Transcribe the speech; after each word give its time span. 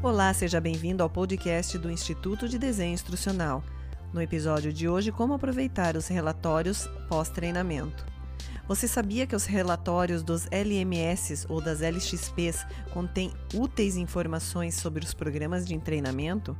Olá, 0.00 0.32
seja 0.32 0.60
bem-vindo 0.60 1.02
ao 1.02 1.10
podcast 1.10 1.76
do 1.76 1.90
Instituto 1.90 2.48
de 2.48 2.56
Desenho 2.56 2.94
Instrucional. 2.94 3.64
No 4.12 4.22
episódio 4.22 4.72
de 4.72 4.88
hoje, 4.88 5.10
como 5.10 5.34
aproveitar 5.34 5.96
os 5.96 6.06
relatórios 6.06 6.88
pós-treinamento. 7.08 8.06
Você 8.68 8.86
sabia 8.86 9.26
que 9.26 9.34
os 9.34 9.44
relatórios 9.44 10.22
dos 10.22 10.46
LMS 10.52 11.46
ou 11.48 11.60
das 11.60 11.80
LXPs 11.80 12.64
contêm 12.94 13.32
úteis 13.52 13.96
informações 13.96 14.76
sobre 14.76 15.04
os 15.04 15.12
programas 15.12 15.66
de 15.66 15.76
treinamento? 15.78 16.56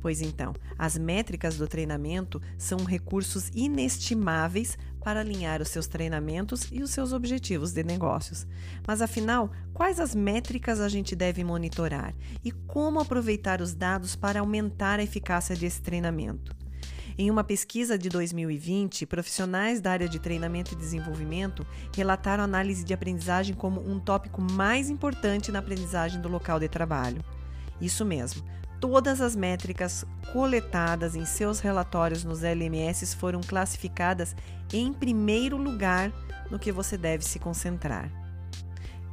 Pois 0.00 0.22
então, 0.22 0.54
as 0.78 0.96
métricas 0.96 1.58
do 1.58 1.68
treinamento 1.68 2.40
são 2.56 2.78
recursos 2.84 3.50
inestimáveis 3.54 4.78
para 5.08 5.20
alinhar 5.20 5.62
os 5.62 5.68
seus 5.68 5.86
treinamentos 5.86 6.68
e 6.70 6.82
os 6.82 6.90
seus 6.90 7.14
objetivos 7.14 7.72
de 7.72 7.82
negócios. 7.82 8.46
Mas 8.86 9.00
afinal, 9.00 9.50
quais 9.72 9.98
as 9.98 10.14
métricas 10.14 10.80
a 10.80 10.88
gente 10.90 11.16
deve 11.16 11.42
monitorar 11.42 12.14
e 12.44 12.52
como 12.52 13.00
aproveitar 13.00 13.62
os 13.62 13.72
dados 13.72 14.14
para 14.14 14.40
aumentar 14.40 15.00
a 15.00 15.02
eficácia 15.02 15.56
desse 15.56 15.80
treinamento? 15.80 16.54
Em 17.16 17.30
uma 17.30 17.42
pesquisa 17.42 17.96
de 17.96 18.10
2020, 18.10 19.06
profissionais 19.06 19.80
da 19.80 19.92
área 19.92 20.08
de 20.10 20.18
treinamento 20.18 20.74
e 20.74 20.76
desenvolvimento 20.76 21.66
relataram 21.96 22.44
análise 22.44 22.84
de 22.84 22.92
aprendizagem 22.92 23.54
como 23.54 23.80
um 23.80 23.98
tópico 23.98 24.42
mais 24.42 24.90
importante 24.90 25.50
na 25.50 25.60
aprendizagem 25.60 26.20
do 26.20 26.28
local 26.28 26.60
de 26.60 26.68
trabalho. 26.68 27.24
Isso 27.80 28.04
mesmo, 28.04 28.44
Todas 28.80 29.20
as 29.20 29.34
métricas 29.34 30.04
coletadas 30.32 31.16
em 31.16 31.24
seus 31.24 31.58
relatórios 31.58 32.22
nos 32.22 32.42
LMS 32.44 33.16
foram 33.16 33.40
classificadas 33.40 34.36
em 34.72 34.92
primeiro 34.92 35.56
lugar 35.56 36.12
no 36.48 36.60
que 36.60 36.70
você 36.70 36.96
deve 36.96 37.24
se 37.24 37.40
concentrar. 37.40 38.08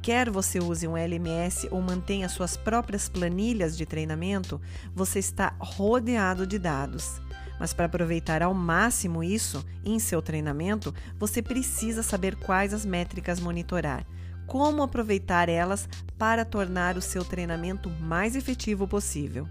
Quer 0.00 0.30
você 0.30 0.60
use 0.60 0.86
um 0.86 0.96
LMS 0.96 1.68
ou 1.72 1.82
mantenha 1.82 2.28
suas 2.28 2.56
próprias 2.56 3.08
planilhas 3.08 3.76
de 3.76 3.84
treinamento, 3.84 4.60
você 4.94 5.18
está 5.18 5.52
rodeado 5.58 6.46
de 6.46 6.56
dados. 6.58 7.20
Mas 7.58 7.74
para 7.74 7.86
aproveitar 7.86 8.44
ao 8.44 8.54
máximo 8.54 9.24
isso 9.24 9.66
em 9.84 9.98
seu 9.98 10.22
treinamento, 10.22 10.94
você 11.18 11.42
precisa 11.42 12.04
saber 12.04 12.36
quais 12.36 12.72
as 12.72 12.86
métricas 12.86 13.40
monitorar 13.40 14.06
como 14.48 14.82
aproveitar 14.82 15.48
elas 15.48 15.86
para 16.16 16.44
tornar 16.44 16.96
o 16.96 17.02
seu 17.02 17.22
treinamento 17.22 17.90
mais 17.90 18.34
efetivo 18.34 18.88
possível. 18.88 19.46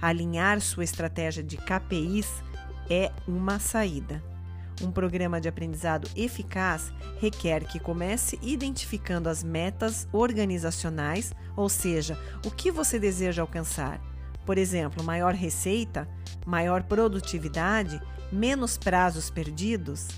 Alinhar 0.00 0.60
sua 0.60 0.84
estratégia 0.84 1.42
de 1.42 1.56
KPIs 1.56 2.42
é 2.88 3.10
uma 3.26 3.58
saída. 3.58 4.22
Um 4.80 4.92
programa 4.92 5.40
de 5.40 5.48
aprendizado 5.48 6.08
eficaz 6.14 6.92
requer 7.20 7.64
que 7.64 7.80
comece 7.80 8.38
identificando 8.40 9.28
as 9.28 9.42
metas 9.42 10.06
organizacionais, 10.12 11.32
ou 11.56 11.68
seja, 11.68 12.16
o 12.46 12.50
que 12.50 12.70
você 12.70 12.98
deseja 12.98 13.42
alcançar. 13.42 14.00
Por 14.46 14.56
exemplo, 14.56 15.02
maior 15.02 15.34
receita, 15.34 16.08
maior 16.46 16.84
produtividade, 16.84 18.00
menos 18.30 18.78
prazos 18.78 19.30
perdidos. 19.30 20.08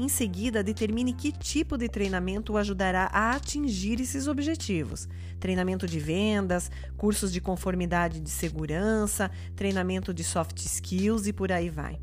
Em 0.00 0.08
seguida, 0.08 0.62
determine 0.62 1.12
que 1.12 1.32
tipo 1.32 1.76
de 1.76 1.88
treinamento 1.88 2.52
o 2.52 2.56
ajudará 2.56 3.10
a 3.12 3.32
atingir 3.32 4.00
esses 4.00 4.28
objetivos. 4.28 5.08
Treinamento 5.40 5.88
de 5.88 5.98
vendas, 5.98 6.70
cursos 6.96 7.32
de 7.32 7.40
conformidade 7.40 8.20
de 8.20 8.30
segurança, 8.30 9.28
treinamento 9.56 10.14
de 10.14 10.22
soft 10.22 10.60
skills 10.60 11.26
e 11.26 11.32
por 11.32 11.50
aí 11.50 11.68
vai. 11.68 11.98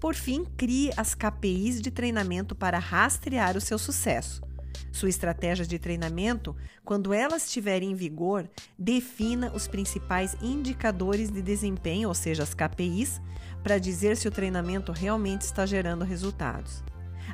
Por 0.00 0.14
fim, 0.14 0.46
crie 0.56 0.90
as 0.96 1.14
KPIs 1.14 1.82
de 1.82 1.90
treinamento 1.90 2.54
para 2.54 2.78
rastrear 2.78 3.54
o 3.54 3.60
seu 3.60 3.78
sucesso. 3.78 4.40
Sua 4.90 5.10
estratégia 5.10 5.66
de 5.66 5.78
treinamento, 5.78 6.56
quando 6.86 7.12
ela 7.12 7.36
estiver 7.36 7.82
em 7.82 7.94
vigor, 7.94 8.48
defina 8.78 9.52
os 9.52 9.68
principais 9.68 10.34
indicadores 10.40 11.30
de 11.30 11.42
desempenho, 11.42 12.08
ou 12.08 12.14
seja, 12.14 12.44
as 12.44 12.54
KPIs, 12.54 13.20
para 13.62 13.76
dizer 13.76 14.16
se 14.16 14.26
o 14.26 14.30
treinamento 14.30 14.90
realmente 14.90 15.42
está 15.42 15.66
gerando 15.66 16.02
resultados. 16.02 16.82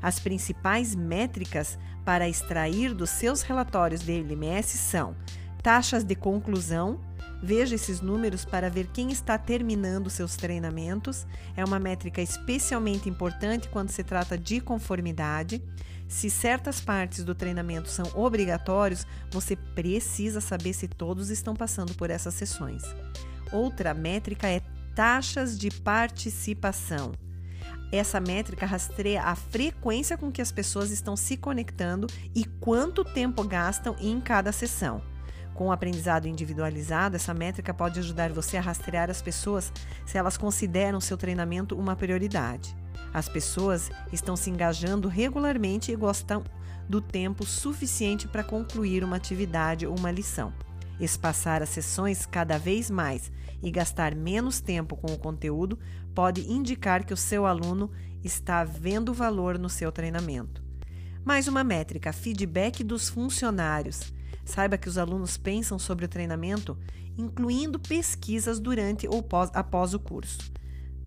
As 0.01 0.19
principais 0.19 0.95
métricas 0.95 1.79
para 2.05 2.29
extrair 2.29 2.95
dos 2.95 3.11
seus 3.11 3.43
relatórios 3.43 4.03
de 4.03 4.13
LMS 4.13 4.79
são 4.79 5.17
taxas 5.63 6.05
de 6.05 6.15
conclusão. 6.15 7.01
Veja 7.43 7.75
esses 7.75 8.01
números 8.01 8.45
para 8.45 8.71
ver 8.71 8.89
quem 8.93 9.11
está 9.11 9.37
terminando 9.37 10.09
seus 10.11 10.37
treinamentos. 10.37 11.27
É 11.57 11.65
uma 11.65 11.79
métrica 11.79 12.21
especialmente 12.21 13.09
importante 13.09 13.69
quando 13.69 13.91
se 13.91 14.05
trata 14.05 14.39
de 14.39 14.61
conformidade. 14.61 15.63
Se 16.09 16.29
certas 16.29 16.81
partes 16.81 17.25
do 17.25 17.35
treinamento 17.35 17.89
são 17.89 18.05
obrigatórios, 18.15 19.07
você 19.31 19.57
precisa 19.57 20.41
saber 20.41 20.73
se 20.73 20.87
todos 20.87 21.31
estão 21.31 21.55
passando 21.55 21.95
por 21.95 22.11
essas 22.11 22.35
sessões. 22.35 22.83
Outra 23.51 23.95
métrica 23.95 24.49
é 24.49 24.61
taxas 24.95 25.59
de 25.59 25.71
participação. 25.71 27.13
Essa 27.93 28.19
métrica 28.19 28.65
rastreia 28.65 29.23
a 29.23 29.37
frequência 29.37 30.17
com 30.17 30.33
que 30.33 30.41
as 30.41 30.51
pessoas 30.51 30.91
estão 30.91 31.15
se 31.15 31.37
conectando 31.37 32.07
e 32.35 32.47
quanto 32.47 33.05
tempo 33.05 33.45
gastam 33.45 33.95
em 34.01 34.19
cada 34.19 34.51
sessão. 34.51 35.03
Com 35.53 35.67
o 35.67 35.73
aprendizado 35.73 36.27
individualizado, 36.27 37.17
essa 37.17 37.35
métrica 37.35 37.75
pode 37.75 38.01
ajudar 38.01 38.33
você 38.33 38.57
a 38.57 38.63
rastrear 38.63 39.11
as 39.11 39.21
pessoas 39.21 39.71
se 40.07 40.17
elas 40.17 40.39
consideram 40.39 41.03
seu 41.03 41.19
treinamento 41.19 41.79
uma 41.79 41.95
prioridade. 41.95 42.75
As 43.13 43.29
pessoas 43.29 43.91
estão 44.11 44.37
se 44.37 44.49
engajando 44.49 45.07
regularmente 45.07 45.93
e 45.93 45.97
gostam 45.97 46.43
do 46.89 46.99
tempo 46.99 47.45
suficiente 47.45 48.27
para 48.27 48.43
concluir 48.43 49.05
uma 49.05 49.17
atividade 49.17 49.87
ou 49.87 49.95
uma 49.95 50.11
lição. 50.11 50.51
Espaçar 50.99 51.63
as 51.63 51.69
sessões 51.69 52.25
cada 52.25 52.59
vez 52.59 52.91
mais 52.91 53.31
e 53.63 53.71
gastar 53.71 54.15
menos 54.15 54.61
tempo 54.61 54.97
com 54.97 55.13
o 55.13 55.19
conteúdo 55.19 55.79
pode 56.15 56.51
indicar 56.51 57.05
que 57.05 57.15
o 57.15 57.17
seu 57.17 57.47
aluno 57.47 57.91
está 58.25 58.65
vendo 58.65 59.15
valor 59.15 59.59
no 59.59 59.69
seu 59.69 59.93
treinamento. 59.93 60.63
Mais 61.25 61.47
uma 61.47 61.63
métrica: 61.63 62.13
feedback 62.13 62.83
dos 62.83 63.09
funcionários. 63.09 64.13
Saiba 64.45 64.77
que 64.77 64.89
os 64.89 64.99
alunos 64.99 65.37
pensam 65.37 65.79
sobre 65.79 66.05
o 66.05 66.09
treinamento, 66.09 66.77
incluindo 67.17 67.79
pesquisas 67.79 68.59
durante 68.59 69.07
ou 69.07 69.23
pós, 69.23 69.51
após 69.55 69.95
o 69.95 70.01
curso. 70.01 70.51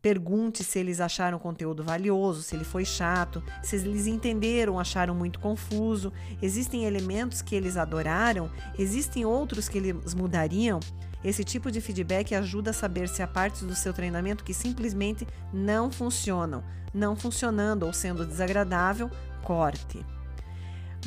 Pergunte 0.05 0.63
se 0.63 0.77
eles 0.77 1.01
acharam 1.01 1.39
o 1.39 1.41
conteúdo 1.41 1.83
valioso, 1.83 2.43
se 2.43 2.55
ele 2.55 2.63
foi 2.63 2.85
chato, 2.85 3.41
se 3.63 3.75
eles 3.75 4.05
entenderam, 4.05 4.79
acharam 4.79 5.15
muito 5.15 5.39
confuso. 5.39 6.13
Existem 6.39 6.85
elementos 6.85 7.41
que 7.41 7.55
eles 7.55 7.75
adoraram, 7.75 8.47
existem 8.77 9.25
outros 9.25 9.67
que 9.67 9.79
eles 9.79 10.13
mudariam. 10.13 10.79
Esse 11.23 11.43
tipo 11.43 11.71
de 11.71 11.81
feedback 11.81 12.35
ajuda 12.35 12.69
a 12.69 12.73
saber 12.73 13.09
se 13.09 13.23
há 13.23 13.27
partes 13.27 13.63
do 13.63 13.73
seu 13.73 13.91
treinamento 13.93 14.43
que 14.43 14.53
simplesmente 14.53 15.27
não 15.51 15.91
funcionam. 15.91 16.63
Não 16.93 17.15
funcionando 17.15 17.87
ou 17.87 17.91
sendo 17.91 18.27
desagradável, 18.27 19.09
corte. 19.43 20.05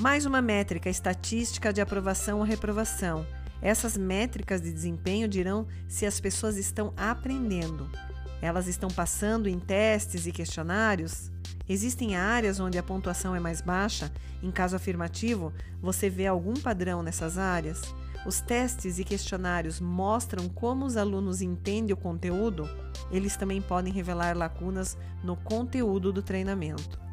Mais 0.01 0.27
uma 0.27 0.43
métrica 0.43 0.91
estatística 0.91 1.73
de 1.73 1.81
aprovação 1.81 2.39
ou 2.39 2.45
reprovação. 2.45 3.25
Essas 3.63 3.97
métricas 3.97 4.61
de 4.61 4.73
desempenho 4.73 5.29
dirão 5.29 5.69
se 5.87 6.05
as 6.05 6.19
pessoas 6.19 6.57
estão 6.57 6.93
aprendendo. 6.97 7.89
Elas 8.41 8.69
estão 8.69 8.89
passando 8.89 9.49
em 9.49 9.59
testes 9.59 10.27
e 10.27 10.33
questionários? 10.33 11.31
Existem 11.69 12.17
áreas 12.17 12.61
onde 12.61 12.79
a 12.79 12.83
pontuação 12.83 13.35
é 13.35 13.41
mais 13.41 13.61
baixa? 13.61 14.11
Em 14.43 14.51
caso 14.51 14.77
afirmativo, 14.77 15.53
você 15.81 16.09
vê 16.09 16.27
algum 16.27 16.55
padrão 16.55 17.03
nessas 17.03 17.37
áreas? 17.37 17.83
Os 18.27 18.41
testes 18.41 18.99
e 18.99 19.05
questionários 19.05 19.81
mostram 19.81 20.49
como 20.49 20.85
os 20.85 20.97
alunos 20.97 21.41
entendem 21.41 21.95
o 21.95 21.97
conteúdo, 21.97 22.69
eles 23.11 23.37
também 23.37 23.61
podem 23.61 23.93
revelar 23.93 24.37
lacunas 24.37 24.97
no 25.23 25.37
conteúdo 25.37 26.13
do 26.13 26.23
treinamento. 26.23 27.08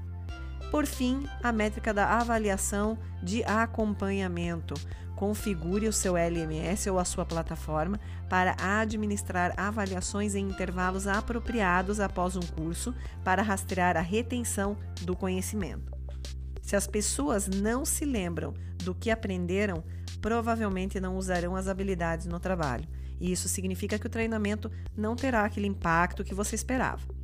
Por 0.75 0.85
fim, 0.85 1.25
a 1.41 1.53
métrica 1.53 1.93
da 1.93 2.19
avaliação 2.19 2.97
de 3.23 3.45
acompanhamento. 3.45 4.73
Configure 5.15 5.87
o 5.87 5.93
seu 5.93 6.17
LMS 6.17 6.89
ou 6.89 6.99
a 6.99 7.05
sua 7.05 7.25
plataforma 7.25 7.97
para 8.27 8.57
administrar 8.59 9.53
avaliações 9.55 10.35
em 10.35 10.49
intervalos 10.49 11.07
apropriados 11.07 12.01
após 12.01 12.35
um 12.35 12.41
curso 12.41 12.93
para 13.23 13.41
rastrear 13.41 13.95
a 13.95 14.01
retenção 14.01 14.77
do 15.03 15.15
conhecimento. 15.15 15.93
Se 16.61 16.75
as 16.75 16.87
pessoas 16.87 17.47
não 17.47 17.85
se 17.85 18.03
lembram 18.03 18.53
do 18.83 18.93
que 18.93 19.09
aprenderam, 19.09 19.81
provavelmente 20.19 20.99
não 20.99 21.15
usarão 21.15 21.55
as 21.55 21.69
habilidades 21.69 22.25
no 22.25 22.37
trabalho. 22.37 22.85
E 23.17 23.31
isso 23.31 23.47
significa 23.47 23.97
que 23.97 24.07
o 24.07 24.09
treinamento 24.09 24.69
não 24.93 25.15
terá 25.15 25.45
aquele 25.45 25.67
impacto 25.67 26.21
que 26.21 26.35
você 26.35 26.53
esperava, 26.53 27.14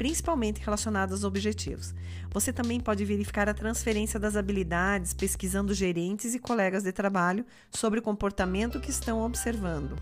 principalmente 0.00 0.62
relacionado 0.62 1.12
aos 1.12 1.24
objetivos. 1.24 1.94
Você 2.32 2.54
também 2.54 2.80
pode 2.80 3.04
verificar 3.04 3.50
a 3.50 3.52
transferência 3.52 4.18
das 4.18 4.34
habilidades 4.34 5.12
pesquisando 5.12 5.74
gerentes 5.74 6.34
e 6.34 6.38
colegas 6.38 6.84
de 6.84 6.90
trabalho 6.90 7.44
sobre 7.70 7.98
o 7.98 8.02
comportamento 8.02 8.80
que 8.80 8.88
estão 8.88 9.20
observando. 9.20 10.00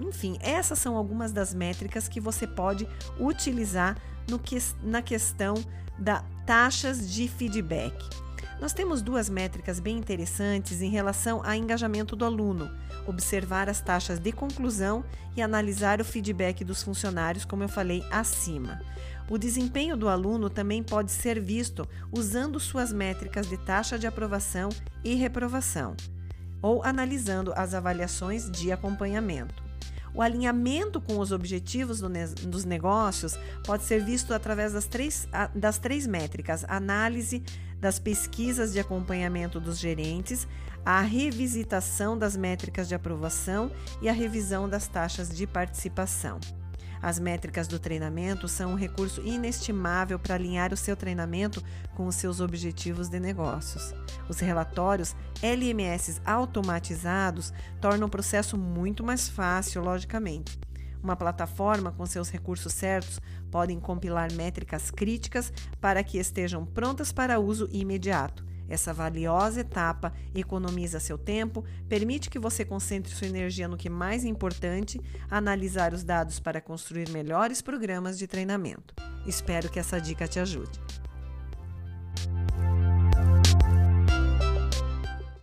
Enfim, 0.00 0.38
essas 0.40 0.78
são 0.78 0.96
algumas 0.96 1.32
das 1.32 1.52
métricas 1.52 2.08
que 2.08 2.18
você 2.18 2.46
pode 2.46 2.88
utilizar 3.20 3.94
no 4.26 4.38
que, 4.38 4.56
na 4.82 5.02
questão 5.02 5.62
da 5.98 6.24
taxas 6.46 7.12
de 7.12 7.28
feedback. 7.28 7.94
Nós 8.60 8.72
temos 8.72 9.02
duas 9.02 9.28
métricas 9.28 9.78
bem 9.78 9.96
interessantes 9.96 10.82
em 10.82 10.90
relação 10.90 11.40
ao 11.44 11.54
engajamento 11.54 12.16
do 12.16 12.24
aluno: 12.24 12.68
observar 13.06 13.68
as 13.68 13.80
taxas 13.80 14.18
de 14.18 14.32
conclusão 14.32 15.04
e 15.36 15.42
analisar 15.42 16.00
o 16.00 16.04
feedback 16.04 16.64
dos 16.64 16.82
funcionários, 16.82 17.44
como 17.44 17.62
eu 17.62 17.68
falei 17.68 18.04
acima. 18.10 18.80
O 19.30 19.38
desempenho 19.38 19.96
do 19.96 20.08
aluno 20.08 20.50
também 20.50 20.82
pode 20.82 21.12
ser 21.12 21.40
visto 21.40 21.86
usando 22.10 22.58
suas 22.58 22.92
métricas 22.92 23.48
de 23.48 23.56
taxa 23.58 23.98
de 23.98 24.06
aprovação 24.06 24.70
e 25.04 25.14
reprovação, 25.14 25.94
ou 26.60 26.82
analisando 26.82 27.52
as 27.54 27.74
avaliações 27.74 28.50
de 28.50 28.72
acompanhamento. 28.72 29.67
O 30.18 30.22
alinhamento 30.22 31.00
com 31.00 31.20
os 31.20 31.30
objetivos 31.30 32.00
do 32.00 32.08
ne 32.08 32.26
dos 32.26 32.64
negócios 32.64 33.38
pode 33.64 33.84
ser 33.84 34.04
visto 34.04 34.34
através 34.34 34.72
das 34.72 34.84
três, 34.84 35.28
das 35.54 35.78
três 35.78 36.08
métricas: 36.08 36.64
análise 36.66 37.40
das 37.80 38.00
pesquisas 38.00 38.72
de 38.72 38.80
acompanhamento 38.80 39.60
dos 39.60 39.78
gerentes, 39.78 40.48
a 40.84 41.00
revisitação 41.02 42.18
das 42.18 42.36
métricas 42.36 42.88
de 42.88 42.96
aprovação 42.96 43.70
e 44.02 44.08
a 44.08 44.12
revisão 44.12 44.68
das 44.68 44.88
taxas 44.88 45.28
de 45.28 45.46
participação. 45.46 46.40
As 47.00 47.18
métricas 47.18 47.68
do 47.68 47.78
treinamento 47.78 48.48
são 48.48 48.72
um 48.72 48.76
recurso 48.76 49.20
inestimável 49.22 50.18
para 50.18 50.34
alinhar 50.34 50.72
o 50.72 50.76
seu 50.76 50.96
treinamento 50.96 51.62
com 51.94 52.06
os 52.06 52.16
seus 52.16 52.40
objetivos 52.40 53.08
de 53.08 53.20
negócios. 53.20 53.94
Os 54.28 54.40
relatórios 54.40 55.14
LMS 55.42 56.20
automatizados 56.24 57.52
tornam 57.80 58.08
o 58.08 58.10
processo 58.10 58.56
muito 58.56 59.04
mais 59.04 59.28
fácil, 59.28 59.82
logicamente. 59.82 60.58
Uma 61.02 61.14
plataforma 61.14 61.92
com 61.92 62.04
seus 62.06 62.28
recursos 62.28 62.72
certos 62.72 63.20
podem 63.50 63.78
compilar 63.78 64.32
métricas 64.32 64.90
críticas 64.90 65.52
para 65.80 66.02
que 66.02 66.18
estejam 66.18 66.66
prontas 66.66 67.12
para 67.12 67.38
uso 67.38 67.68
imediato. 67.70 68.47
Essa 68.68 68.92
valiosa 68.92 69.60
etapa 69.60 70.12
economiza 70.34 71.00
seu 71.00 71.16
tempo, 71.16 71.64
permite 71.88 72.28
que 72.28 72.38
você 72.38 72.64
concentre 72.64 73.14
sua 73.14 73.26
energia 73.26 73.66
no 73.66 73.76
que 73.76 73.88
é 73.88 73.90
mais 73.90 74.24
importante, 74.24 75.00
analisar 75.30 75.94
os 75.94 76.04
dados 76.04 76.38
para 76.38 76.60
construir 76.60 77.08
melhores 77.10 77.62
programas 77.62 78.18
de 78.18 78.26
treinamento. 78.26 78.94
Espero 79.26 79.70
que 79.70 79.78
essa 79.78 80.00
dica 80.00 80.28
te 80.28 80.38
ajude. 80.38 80.78